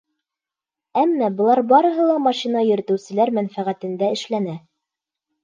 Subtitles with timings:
[1.01, 4.59] Әммә былар барыһы ла машина йөрөтөүселәр мәнфәғәтендә эшләнә.